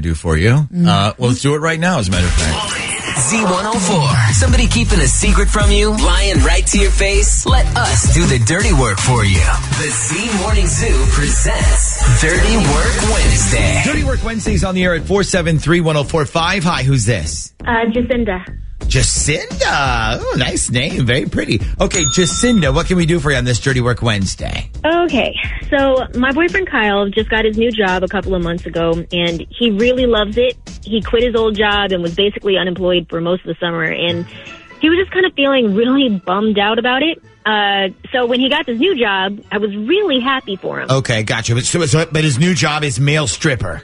Do 0.00 0.14
for 0.14 0.36
you. 0.36 0.50
Uh, 0.50 1.12
well, 1.18 1.28
let's 1.30 1.42
do 1.42 1.54
it 1.54 1.58
right 1.58 1.78
now, 1.78 1.98
as 1.98 2.08
a 2.08 2.10
matter 2.10 2.26
of 2.26 2.32
fact. 2.32 2.76
Z104. 3.20 4.32
Somebody 4.32 4.66
keeping 4.66 4.98
a 5.00 5.06
secret 5.06 5.48
from 5.48 5.70
you, 5.70 5.90
lying 5.90 6.38
right 6.38 6.66
to 6.68 6.78
your 6.78 6.90
face? 6.90 7.44
Let 7.44 7.66
us 7.76 8.14
do 8.14 8.24
the 8.24 8.38
dirty 8.44 8.72
work 8.72 8.98
for 8.98 9.24
you. 9.24 9.38
The 9.78 9.90
Z 9.90 10.38
Morning 10.40 10.66
Zoo 10.66 11.04
presents 11.10 12.20
Dirty 12.22 12.56
Work 12.56 13.12
Wednesday. 13.12 13.82
Dirty 13.84 14.04
Work 14.04 14.24
Wednesdays 14.24 14.64
on 14.64 14.74
the 14.74 14.84
air 14.84 14.94
at 14.94 15.02
473-1045. 15.02 16.62
Hi, 16.64 16.82
who's 16.82 17.04
this? 17.04 17.52
Uh, 17.60 17.84
Jacinda. 17.86 18.44
Jacinda. 18.90 20.18
Oh, 20.20 20.34
nice 20.36 20.68
name. 20.68 21.06
Very 21.06 21.24
pretty. 21.24 21.60
Okay, 21.80 22.02
Jacinda, 22.06 22.74
what 22.74 22.86
can 22.86 22.96
we 22.96 23.06
do 23.06 23.20
for 23.20 23.30
you 23.30 23.36
on 23.36 23.44
this 23.44 23.60
Dirty 23.60 23.80
Work 23.80 24.02
Wednesday? 24.02 24.68
Okay, 24.84 25.32
so 25.70 26.08
my 26.16 26.32
boyfriend 26.32 26.66
Kyle 26.66 27.08
just 27.08 27.30
got 27.30 27.44
his 27.44 27.56
new 27.56 27.70
job 27.70 28.02
a 28.02 28.08
couple 28.08 28.34
of 28.34 28.42
months 28.42 28.66
ago, 28.66 29.04
and 29.12 29.46
he 29.48 29.70
really 29.70 30.06
loves 30.06 30.36
it. 30.36 30.56
He 30.82 31.00
quit 31.02 31.22
his 31.22 31.36
old 31.36 31.56
job 31.56 31.92
and 31.92 32.02
was 32.02 32.16
basically 32.16 32.56
unemployed 32.58 33.06
for 33.08 33.20
most 33.20 33.42
of 33.42 33.46
the 33.46 33.56
summer, 33.60 33.84
and 33.84 34.26
he 34.80 34.90
was 34.90 34.98
just 34.98 35.12
kind 35.12 35.24
of 35.24 35.32
feeling 35.34 35.76
really 35.76 36.08
bummed 36.26 36.58
out 36.58 36.80
about 36.80 37.04
it. 37.04 37.22
Uh, 37.46 37.88
so 38.12 38.26
when 38.26 38.40
he 38.40 38.48
got 38.48 38.66
this 38.66 38.78
new 38.80 38.98
job, 38.98 39.40
I 39.52 39.58
was 39.58 39.74
really 39.76 40.18
happy 40.18 40.56
for 40.56 40.80
him. 40.80 40.90
Okay, 40.90 41.22
gotcha. 41.22 41.54
But, 41.54 41.64
so, 41.64 41.86
so, 41.86 42.06
but 42.10 42.24
his 42.24 42.40
new 42.40 42.54
job 42.54 42.82
is 42.82 42.98
male 42.98 43.28
stripper. 43.28 43.82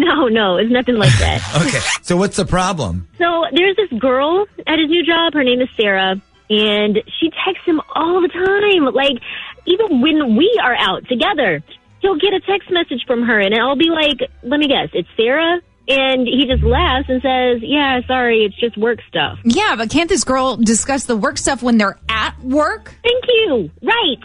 No, 0.00 0.28
no, 0.28 0.56
it's 0.56 0.70
nothing 0.70 0.96
like 0.96 1.16
that. 1.18 1.40
Okay, 1.66 1.80
so 2.02 2.16
what's 2.16 2.36
the 2.36 2.44
problem? 2.44 3.08
So 3.18 3.44
there's 3.52 3.76
this 3.76 3.92
girl 3.98 4.46
at 4.66 4.78
his 4.78 4.88
new 4.88 5.04
job. 5.04 5.34
Her 5.34 5.44
name 5.44 5.60
is 5.60 5.68
Sarah, 5.76 6.20
and 6.50 6.98
she 7.20 7.30
texts 7.44 7.64
him 7.66 7.80
all 7.94 8.20
the 8.20 8.28
time. 8.28 8.92
Like 8.94 9.18
even 9.66 10.00
when 10.00 10.36
we 10.36 10.60
are 10.62 10.76
out 10.78 11.06
together, 11.08 11.62
he'll 12.00 12.16
get 12.18 12.34
a 12.34 12.40
text 12.40 12.70
message 12.70 13.04
from 13.06 13.22
her, 13.22 13.38
and 13.40 13.54
I'll 13.54 13.76
be 13.76 13.90
like, 13.90 14.28
"Let 14.42 14.60
me 14.60 14.68
guess, 14.68 14.88
it's 14.92 15.08
Sarah." 15.16 15.60
And 15.86 16.26
he 16.26 16.46
just 16.46 16.62
laughs 16.62 17.08
and 17.08 17.20
says, 17.22 17.62
"Yeah, 17.62 18.00
sorry, 18.06 18.44
it's 18.44 18.56
just 18.56 18.76
work 18.76 18.98
stuff." 19.08 19.38
Yeah, 19.44 19.74
but 19.76 19.90
can't 19.90 20.08
this 20.08 20.24
girl 20.24 20.56
discuss 20.56 21.04
the 21.04 21.16
work 21.16 21.38
stuff 21.38 21.62
when 21.62 21.78
they're 21.78 21.98
at 22.08 22.38
work? 22.42 22.94
Thank 23.02 23.24
you. 23.28 23.70
Right. 23.82 24.22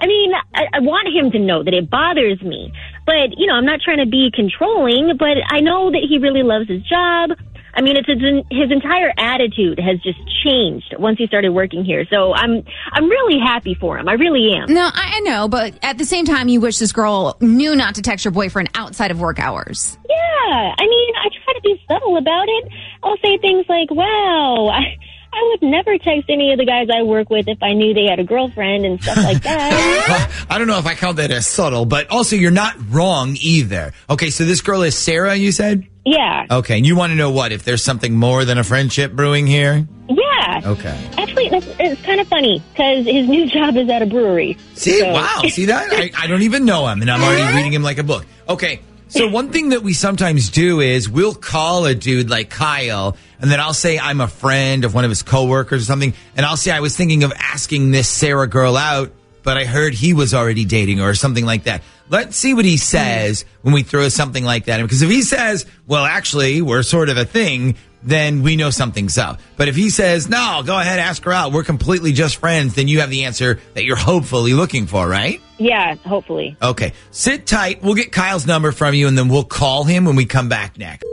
I 0.00 0.06
mean, 0.06 0.32
I, 0.54 0.64
I 0.74 0.78
want 0.80 1.08
him 1.14 1.30
to 1.32 1.38
know 1.38 1.62
that 1.64 1.74
it 1.74 1.90
bothers 1.90 2.40
me. 2.42 2.72
But, 3.08 3.38
you 3.38 3.46
know, 3.46 3.54
I'm 3.54 3.64
not 3.64 3.80
trying 3.80 4.04
to 4.04 4.06
be 4.06 4.30
controlling, 4.34 5.16
but 5.18 5.40
I 5.48 5.60
know 5.60 5.90
that 5.90 6.04
he 6.06 6.18
really 6.18 6.42
loves 6.42 6.68
his 6.68 6.82
job. 6.82 7.30
I 7.72 7.80
mean, 7.80 7.96
it's 7.96 8.06
his, 8.06 8.20
his 8.50 8.70
entire 8.70 9.14
attitude 9.16 9.80
has 9.80 9.98
just 10.02 10.18
changed 10.44 10.94
once 10.98 11.16
he 11.16 11.26
started 11.26 11.50
working 11.50 11.86
here. 11.86 12.04
So 12.12 12.34
I'm 12.34 12.62
I'm 12.92 13.08
really 13.08 13.40
happy 13.40 13.74
for 13.80 13.96
him. 13.96 14.08
I 14.08 14.12
really 14.12 14.52
am. 14.52 14.74
No, 14.74 14.82
I, 14.82 15.14
I 15.16 15.20
know, 15.20 15.48
but 15.48 15.78
at 15.82 15.96
the 15.96 16.04
same 16.04 16.26
time, 16.26 16.48
you 16.48 16.60
wish 16.60 16.76
this 16.76 16.92
girl 16.92 17.38
knew 17.40 17.74
not 17.74 17.94
to 17.94 18.02
text 18.02 18.26
your 18.26 18.32
boyfriend 18.32 18.68
outside 18.74 19.10
of 19.10 19.20
work 19.20 19.38
hours. 19.38 19.96
Yeah. 20.06 20.74
I 20.78 20.82
mean, 20.86 21.14
I 21.16 21.28
try 21.44 21.54
to 21.54 21.60
be 21.62 21.82
subtle 21.88 22.18
about 22.18 22.46
it. 22.48 22.72
I'll 23.02 23.16
say 23.24 23.38
things 23.38 23.64
like, 23.70 23.90
"Wow, 23.90 24.68
I 24.68 24.98
I 25.38 25.48
would 25.50 25.62
never 25.70 25.96
text 25.98 26.28
any 26.28 26.52
of 26.52 26.58
the 26.58 26.66
guys 26.66 26.88
I 26.94 27.02
work 27.04 27.30
with 27.30 27.46
if 27.48 27.62
I 27.62 27.72
knew 27.72 27.94
they 27.94 28.06
had 28.06 28.18
a 28.18 28.24
girlfriend 28.24 28.84
and 28.84 29.00
stuff 29.02 29.16
like 29.18 29.42
that." 29.42 30.46
I 30.50 30.58
don't 30.58 30.66
know 30.66 30.78
if 30.78 30.86
I 30.86 30.94
count 30.94 31.16
that 31.18 31.30
as 31.30 31.46
subtle, 31.46 31.84
but 31.84 32.10
also 32.10 32.34
you're 32.36 32.50
not 32.50 32.74
wrong 32.90 33.36
either. 33.40 33.92
Okay, 34.10 34.30
so 34.30 34.44
this 34.44 34.60
girl 34.60 34.82
is 34.82 34.96
Sarah, 34.96 35.34
you 35.36 35.52
said? 35.52 35.86
yeah. 36.04 36.46
Okay, 36.50 36.76
and 36.78 36.86
you 36.86 36.96
want 36.96 37.10
to 37.10 37.16
know 37.16 37.30
what? 37.30 37.52
If 37.52 37.64
there's 37.64 37.84
something 37.84 38.14
more 38.16 38.44
than 38.46 38.56
a 38.58 38.64
friendship 38.64 39.12
brewing 39.12 39.46
here? 39.46 39.86
Yeah. 40.08 40.60
Okay. 40.64 41.10
Actually, 41.18 41.46
it's, 41.48 41.66
it's 41.78 42.00
kind 42.02 42.18
of 42.20 42.26
funny 42.28 42.62
because 42.72 43.04
his 43.04 43.28
new 43.28 43.46
job 43.46 43.76
is 43.76 43.90
at 43.90 44.00
a 44.00 44.06
brewery. 44.06 44.56
See, 44.74 44.98
So- 45.00 45.12
wow, 45.12 45.42
see 45.48 45.66
that? 45.66 45.92
I, 45.92 46.10
I 46.16 46.26
don't 46.26 46.42
even 46.42 46.64
know 46.64 46.88
him, 46.88 47.02
and 47.02 47.10
I'm 47.10 47.22
already 47.22 47.54
reading 47.56 47.72
him 47.74 47.82
like 47.82 47.98
a 47.98 48.02
book. 48.04 48.24
Okay, 48.48 48.80
so 49.08 49.28
one 49.28 49.50
thing 49.50 49.70
that 49.70 49.82
we 49.82 49.92
sometimes 49.94 50.50
do 50.50 50.80
is 50.80 51.08
we'll 51.08 51.34
call 51.34 51.86
a 51.86 51.94
dude 51.94 52.30
like 52.30 52.50
Kyle, 52.50 53.16
and 53.40 53.50
then 53.50 53.60
I'll 53.60 53.74
say 53.74 53.98
I'm 53.98 54.20
a 54.20 54.28
friend 54.28 54.84
of 54.84 54.94
one 54.94 55.04
of 55.04 55.10
his 55.10 55.22
coworkers 55.22 55.82
or 55.82 55.84
something, 55.86 56.14
and 56.36 56.44
I'll 56.44 56.56
say 56.56 56.70
I 56.70 56.80
was 56.80 56.96
thinking 56.96 57.24
of 57.24 57.32
asking 57.36 57.90
this 57.90 58.08
Sarah 58.08 58.46
girl 58.46 58.76
out, 58.76 59.12
but 59.42 59.56
I 59.56 59.64
heard 59.64 59.94
he 59.94 60.12
was 60.12 60.34
already 60.34 60.64
dating 60.64 61.00
or 61.00 61.14
something 61.14 61.44
like 61.44 61.64
that. 61.64 61.82
Let's 62.10 62.36
see 62.36 62.54
what 62.54 62.64
he 62.64 62.76
says 62.76 63.44
when 63.62 63.74
we 63.74 63.82
throw 63.82 64.08
something 64.08 64.44
like 64.44 64.66
that 64.66 64.80
in. 64.80 64.86
Because 64.86 65.02
if 65.02 65.10
he 65.10 65.22
says, 65.22 65.66
well, 65.86 66.04
actually, 66.04 66.62
we're 66.62 66.82
sort 66.82 67.08
of 67.08 67.16
a 67.18 67.24
thing, 67.24 67.76
then 68.02 68.42
we 68.42 68.56
know 68.56 68.70
something's 68.70 69.18
up. 69.18 69.40
But 69.56 69.68
if 69.68 69.76
he 69.76 69.90
says, 69.90 70.28
no, 70.28 70.62
go 70.64 70.78
ahead, 70.78 70.98
ask 70.98 71.22
her 71.24 71.32
out, 71.32 71.52
we're 71.52 71.64
completely 71.64 72.12
just 72.12 72.36
friends, 72.36 72.74
then 72.74 72.88
you 72.88 73.00
have 73.00 73.10
the 73.10 73.24
answer 73.24 73.60
that 73.74 73.84
you're 73.84 73.96
hopefully 73.96 74.54
looking 74.54 74.86
for, 74.86 75.06
right? 75.06 75.40
Yeah, 75.58 75.94
hopefully. 75.96 76.56
Okay. 76.62 76.92
Sit 77.10 77.46
tight. 77.46 77.82
We'll 77.82 77.94
get 77.94 78.12
Kyle's 78.12 78.46
number 78.46 78.72
from 78.72 78.94
you 78.94 79.08
and 79.08 79.18
then 79.18 79.28
we'll 79.28 79.44
call 79.44 79.84
him 79.84 80.04
when 80.04 80.16
we 80.16 80.24
come 80.24 80.48
back 80.48 80.78
next. 80.78 81.04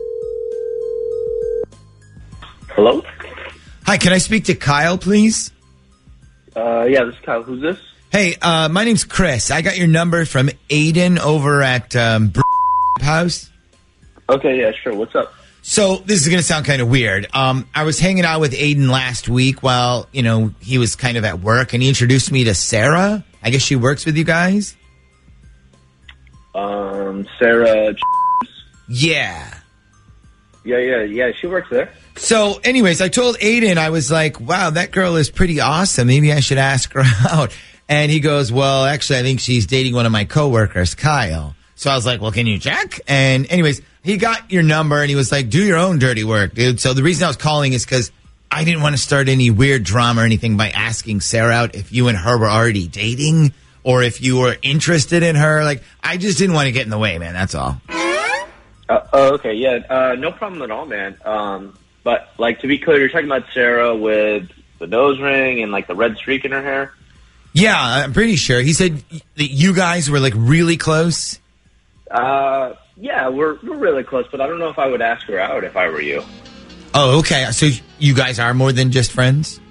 Hello? 2.70 3.04
Hi, 3.86 3.98
can 3.98 4.14
I 4.14 4.18
speak 4.18 4.46
to 4.46 4.56
Kyle, 4.56 4.98
please? 4.98 5.52
Uh, 6.56 6.86
yeah, 6.90 7.04
this 7.04 7.16
is 7.16 7.22
Kyle. 7.22 7.44
Who's 7.44 7.62
this? 7.62 7.80
Hey, 8.16 8.38
uh, 8.42 8.70
my 8.70 8.86
name's 8.86 9.04
Chris. 9.04 9.52
I 9.52 9.62
got 9.62 9.78
your 9.78 9.88
number 9.90 10.24
from 10.24 10.48
Aiden 10.70 11.20
over 11.20 11.62
at 11.62 11.98
um, 11.98 12.32
House. 13.02 13.52
Okay, 14.30 14.58
yeah, 14.58 14.72
sure. 14.72 14.96
What's 14.96 15.14
up? 15.16 15.34
So 15.64 15.98
this 15.98 16.22
is 16.22 16.30
going 16.30 16.40
to 16.40 16.46
sound 16.46 16.66
kind 16.66 16.82
of 16.82 16.88
weird. 16.88 17.28
Um, 17.34 17.68
I 17.76 17.84
was 17.84 18.00
hanging 18.00 18.24
out 18.24 18.40
with 18.40 18.54
Aiden 18.54 18.90
last 18.90 19.28
week 19.28 19.62
while 19.62 20.08
you 20.14 20.24
know 20.24 20.54
he 20.62 20.78
was 20.78 20.96
kind 20.96 21.18
of 21.18 21.26
at 21.26 21.42
work, 21.42 21.74
and 21.74 21.84
he 21.84 21.90
introduced 21.90 22.32
me 22.32 22.46
to 22.46 22.56
Sarah. 22.56 23.26
I 23.44 23.50
guess 23.50 23.62
she 23.62 23.76
works 23.76 24.06
with 24.06 24.16
you 24.16 24.24
guys. 24.24 24.78
Um, 26.54 27.28
Sarah. 27.38 27.96
Yeah. 28.88 29.60
Yeah, 30.64 30.78
yeah, 30.78 31.02
yeah. 31.02 31.32
She 31.34 31.48
works 31.48 31.68
there. 31.70 31.92
So, 32.16 32.62
anyways, 32.64 33.02
I 33.02 33.10
told 33.10 33.38
Aiden, 33.40 33.76
I 33.76 33.90
was 33.90 34.10
like, 34.10 34.40
wow, 34.40 34.70
that 34.70 34.92
girl 34.92 35.18
is 35.18 35.30
pretty 35.30 35.60
awesome. 35.60 36.08
Maybe 36.08 36.32
I 36.32 36.40
should 36.40 36.60
ask 36.60 36.94
her 36.94 37.04
out. 37.30 37.54
And 37.88 38.12
he 38.12 38.20
goes, 38.20 38.52
well, 38.52 38.86
actually, 38.86 39.20
I 39.20 39.22
think 39.22 39.40
she's 39.40 39.68
dating 39.68 39.94
one 39.94 40.06
of 40.06 40.12
my 40.12 40.26
coworkers, 40.26 40.96
Kyle. 40.96 41.56
So 41.76 41.92
I 41.92 41.96
was 41.96 42.06
like, 42.06 42.22
well, 42.22 42.32
can 42.32 42.48
you 42.48 42.58
check? 42.58 43.00
And 43.08 43.50
anyways, 43.52 43.82
he 44.04 44.18
got 44.18 44.52
your 44.52 44.64
number 44.64 45.02
and 45.02 45.10
he 45.10 45.16
was 45.16 45.32
like, 45.32 45.50
do 45.50 45.64
your 45.64 45.78
own 45.78 46.00
dirty 46.00 46.24
work, 46.24 46.54
dude. 46.54 46.80
So 46.80 46.94
the 46.94 47.04
reason 47.04 47.26
I 47.26 47.28
was 47.28 47.38
calling 47.38 47.74
is 47.74 47.86
because 47.86 48.12
I 48.50 48.64
didn't 48.64 48.82
want 48.82 48.96
to 48.96 49.02
start 49.02 49.28
any 49.28 49.52
weird 49.52 49.84
drama 49.84 50.22
or 50.22 50.26
anything 50.26 50.58
by 50.58 50.70
asking 50.70 51.22
Sarah 51.22 51.54
out 51.54 51.76
if 51.76 51.92
you 51.92 52.08
and 52.08 52.18
her 52.18 52.38
were 52.38 52.50
already 52.50 52.88
dating 52.88 53.54
or 53.84 54.02
if 54.02 54.22
you 54.22 54.38
were 54.38 54.56
interested 54.62 55.22
in 55.22 55.36
her. 55.36 55.64
Like, 55.64 55.84
I 56.04 56.18
just 56.18 56.38
didn't 56.38 56.56
want 56.56 56.68
to 56.68 56.72
get 56.72 56.84
in 56.84 56.90
the 56.90 56.98
way, 56.98 57.18
man. 57.18 57.34
That's 57.34 57.54
all. 57.54 57.82
Uh, 58.88 59.00
oh, 59.14 59.34
okay, 59.34 59.54
yeah. 59.54 59.80
Uh, 59.90 60.16
no 60.18 60.32
problem 60.32 60.62
at 60.62 60.72
all, 60.72 60.86
man. 60.86 61.18
Um, 61.26 61.78
but 62.04 62.30
like 62.38 62.62
to 62.62 62.68
be 62.68 62.78
clear, 62.78 63.00
you're 63.00 63.10
talking 63.10 63.26
about 63.26 63.46
Sarah 63.54 63.96
with 63.96 64.50
the 64.80 64.88
nose 64.88 65.20
ring 65.20 65.62
and 65.62 65.72
like 65.72 65.88
the 65.88 65.96
red 65.96 66.18
streak 66.18 66.46
in 66.46 66.52
her 66.52 66.62
hair. 66.62 66.94
Yeah, 67.56 67.74
I'm 67.80 68.12
pretty 68.12 68.36
sure. 68.36 68.60
He 68.60 68.74
said 68.74 69.02
that 69.36 69.48
you 69.48 69.74
guys 69.74 70.10
were 70.10 70.20
like 70.20 70.34
really 70.36 70.76
close. 70.76 71.40
Uh, 72.12 72.74
yeah, 72.98 73.30
we're 73.30 73.58
we're 73.64 73.78
really 73.78 74.04
close, 74.04 74.26
but 74.30 74.42
I 74.42 74.48
don't 74.48 74.60
know 74.60 74.68
if 74.68 74.78
I 74.78 74.88
would 74.88 75.02
ask 75.02 75.26
her 75.28 75.40
out 75.40 75.64
if 75.64 75.78
I 75.78 75.88
were 75.88 76.02
you. 76.02 76.22
Oh, 76.94 77.20
okay. 77.20 77.50
So 77.52 77.70
you 77.98 78.14
guys 78.14 78.40
are 78.40 78.54
more 78.54 78.74
than 78.74 78.92
just 78.92 79.14
friends? 79.14 79.62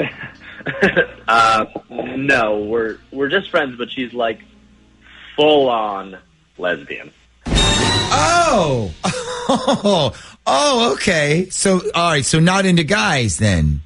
uh, 1.28 1.66
no, 1.90 2.60
we're 2.60 2.98
we're 3.12 3.28
just 3.28 3.50
friends, 3.50 3.76
but 3.76 3.90
she's 3.90 4.14
like 4.14 4.40
full 5.36 5.68
on 5.68 6.16
lesbian. 6.56 7.12
Oh. 7.46 8.92
Oh. 9.04 10.14
Oh, 10.46 10.92
okay. 10.92 11.48
So 11.48 11.80
all 11.94 12.10
right, 12.10 12.22
so 12.24 12.38
not 12.38 12.66
into 12.66 12.84
guys 12.84 13.38
then. 13.38 13.80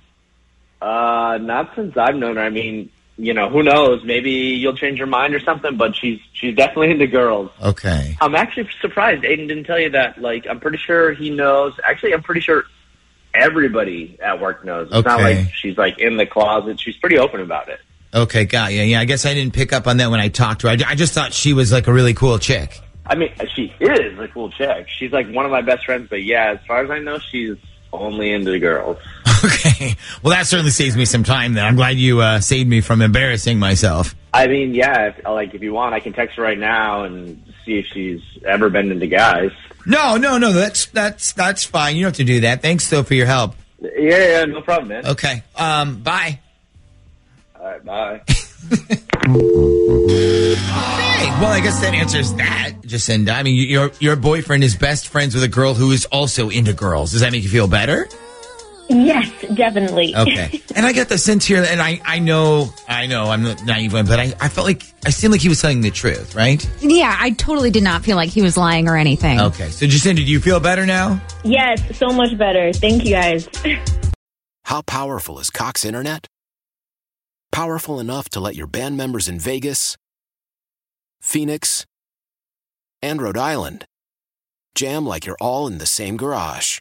Uh, 0.83 1.39
not 1.41 1.73
since 1.77 1.97
I've 1.97 2.17
known 2.17 2.35
her. 2.35 2.43
I 2.43 2.51
mean, 2.51 2.91
you 3.19 3.35
know, 3.35 3.51
who 3.51 3.63
knows? 3.65 4.05
Maybe 4.05 4.31
you'll 4.31 4.77
change 4.77 4.99
your 4.99 5.09
mind 5.09 5.35
or 5.35 5.41
something. 5.41 5.77
But 5.77 5.97
she's 5.97 6.21
she's 6.33 6.55
definitely 6.55 6.93
into 6.93 7.07
girls. 7.09 7.51
Okay. 7.61 8.17
I'm 8.21 8.35
actually 8.35 8.69
surprised 8.81 9.25
Aiden 9.25 9.49
didn't 9.49 9.65
tell 9.65 9.79
you 9.79 9.91
that. 9.91 10.23
Like, 10.23 10.47
I'm 10.49 10.61
pretty 10.61 10.79
sure 10.79 11.13
he 11.13 11.31
knows. 11.31 11.75
Actually, 11.83 12.15
I'm 12.15 12.23
pretty 12.23 12.41
sure 12.41 12.65
everybody 13.35 14.19
at 14.23 14.41
work 14.41 14.65
knows. 14.65 14.89
It's 14.93 15.05
not 15.05 15.21
like 15.21 15.53
she's 15.53 15.77
like 15.77 15.99
in 15.99 16.17
the 16.17 16.27
closet. 16.27 16.81
She's 16.81 16.97
pretty 16.97 17.19
open 17.19 17.41
about 17.41 17.69
it. 17.69 17.81
Okay, 18.15 18.45
got 18.45 18.73
you. 18.73 18.83
Yeah, 18.83 19.01
I 19.01 19.05
guess 19.05 19.27
I 19.27 19.35
didn't 19.35 19.53
pick 19.53 19.73
up 19.73 19.87
on 19.87 19.99
that 19.99 20.11
when 20.11 20.21
I 20.21 20.29
talked 20.29 20.63
to 20.63 20.69
her. 20.69 20.77
I, 20.79 20.93
I 20.93 20.95
just 20.95 21.13
thought 21.13 21.35
she 21.35 21.53
was 21.53 21.73
like 21.73 21.89
a 21.89 21.93
really 21.93 22.15
cool 22.15 22.39
chick. 22.39 22.81
I 23.05 23.15
mean, 23.15 23.31
she 23.55 23.73
is 23.81 24.19
a 24.19 24.29
cool 24.29 24.51
chick. 24.51 24.87
She's 24.89 25.13
like 25.13 25.29
one 25.31 25.45
of 25.45 25.51
my 25.51 25.63
best 25.63 25.87
friends, 25.87 26.09
but 26.09 26.23
yeah, 26.23 26.53
as 26.53 26.67
far 26.67 26.85
as 26.85 26.91
I 26.91 26.99
know, 26.99 27.19
she's 27.19 27.57
only 27.93 28.33
into 28.33 28.51
the 28.51 28.59
girls. 28.59 28.99
Okay. 29.67 29.97
Well, 30.23 30.37
that 30.37 30.47
certainly 30.47 30.73
saves 30.73 30.97
me 30.97 31.05
some 31.05 31.23
time 31.23 31.55
then. 31.55 31.65
I'm 31.65 31.77
glad 31.77 31.97
you 31.97 32.21
uh, 32.21 32.41
saved 32.41 32.69
me 32.69 32.81
from 32.81 33.03
embarrassing 33.03 33.59
myself. 33.59 34.17
I 34.35 34.49
mean, 34.49 34.75
yeah, 34.75 35.09
if, 35.09 35.25
like 35.25 35.55
if 35.55 35.63
you 35.63 35.73
want, 35.73 35.95
I 35.95 36.01
can 36.01 36.13
text 36.13 36.37
her 36.37 36.43
right 36.43 36.59
now 36.59 37.05
and 37.05 37.43
see 37.65 37.79
if 37.79 37.87
she's 37.87 38.21
ever 38.45 38.69
been 38.69 38.91
into 38.91 39.07
guys. 39.07 39.53
No, 39.87 40.17
no, 40.17 40.39
no. 40.39 40.53
That's 40.53 40.87
that's 40.87 41.33
that's 41.33 41.65
fine. 41.65 41.97
You 41.97 42.03
don't 42.03 42.11
have 42.11 42.17
to 42.17 42.25
do 42.25 42.41
that. 42.41 42.63
Thanks 42.63 42.91
though 42.91 43.05
for 43.05 43.15
your 43.15 43.27
help. 43.27 43.55
Yeah, 43.81 43.91
yeah, 43.97 44.45
no 44.45 44.61
problem, 44.61 44.89
man. 44.89 45.07
Okay. 45.07 45.43
Um. 45.57 46.03
Bye. 46.03 46.41
All 47.59 47.67
right, 47.67 47.85
bye. 47.85 48.23
Hey, 49.29 49.35
well, 51.41 51.53
I 51.53 51.61
guess 51.61 51.81
that 51.81 51.93
answers 51.95 52.33
that, 52.35 52.75
Just 52.87 53.09
Jacinda. 53.09 53.35
I 53.35 53.43
mean, 53.43 53.69
your 53.69 53.91
your 54.01 54.17
boyfriend 54.17 54.65
is 54.65 54.77
best 54.77 55.09
friends 55.09 55.35
with 55.35 55.43
a 55.43 55.49
girl 55.49 55.75
who 55.75 55.91
is 55.93 56.05
also 56.07 56.49
into 56.49 56.73
girls. 56.73 57.13
Does 57.13 57.21
that 57.21 57.33
make 57.33 57.43
you 57.43 57.49
feel 57.49 57.69
better? 57.69 58.09
Yes, 58.89 59.31
definitely. 59.55 60.15
Okay. 60.15 60.63
and 60.77 60.85
I 60.87 60.93
got 60.93 61.09
the 61.09 61.19
sense 61.19 61.45
here, 61.45 61.65
and 61.67 61.81
I, 61.81 62.01
I 62.05 62.19
know, 62.19 62.73
I 62.89 63.07
know, 63.07 63.25
I'm 63.25 63.43
not 63.43 63.65
naive, 63.65 63.93
but 63.93 64.19
I, 64.19 64.35
I 64.41 64.49
felt 64.49 64.67
like, 64.67 64.83
I 65.05 65.11
seemed 65.11 65.33
like 65.33 65.41
he 65.41 65.49
was 65.49 65.61
telling 65.61 65.81
the 65.81 65.91
truth, 65.91 66.35
right? 66.35 66.69
Yeah, 66.81 67.17
I 67.19 67.31
totally 67.31 67.71
did 67.71 67.83
not 67.83 68.05
feel 68.05 68.17
like 68.17 68.31
he 68.31 68.43
was 68.43 68.57
lying 68.57 68.89
or 68.89 68.97
anything. 68.97 69.41
Okay. 69.41 69.69
So, 69.71 69.87
Jacinda, 69.87 70.17
do 70.17 70.25
you 70.25 70.41
feel 70.41 70.61
better 70.61 70.87
now? 70.87 71.21
Yes, 71.45 71.97
so 71.97 72.09
much 72.09 72.37
better. 72.37 72.73
Thank 72.73 73.05
you 73.05 73.13
guys. 73.13 73.49
How 74.65 74.83
powerful 74.83 75.39
is 75.39 75.51
Cox 75.51 75.85
Internet? 75.85 76.27
Powerful 77.51 77.99
enough 78.01 78.29
to 78.31 78.41
let 78.41 78.55
your 78.55 78.67
band 78.67 78.97
members 78.97 79.29
in 79.29 79.39
Vegas, 79.39 79.97
Phoenix, 81.21 81.87
and 83.01 83.23
Rhode 83.23 83.39
Island 83.39 83.87
jam 84.79 85.05
like 85.05 85.27
you're 85.27 85.37
all 85.41 85.67
in 85.67 85.79
the 85.79 85.87
same 85.87 86.17
garage. 86.17 86.81